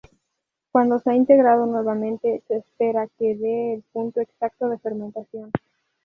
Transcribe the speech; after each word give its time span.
Cuando 0.71 0.97
se 0.97 1.11
ha 1.11 1.15
integrado 1.15 1.67
nuevamente, 1.67 2.41
se 2.47 2.57
espera 2.57 3.05
que 3.19 3.35
de 3.35 3.75
el 3.75 3.83
punto 3.93 4.19
exacto 4.19 4.67
de 4.67 4.79
fermentación. 4.79 5.51